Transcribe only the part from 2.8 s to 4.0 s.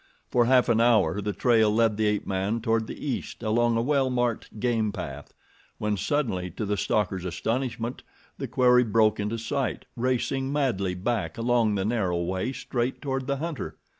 the east along a